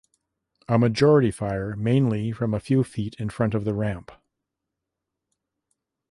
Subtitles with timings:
[0.67, 4.11] A majority fire mainly from a few feet in front of the ramp.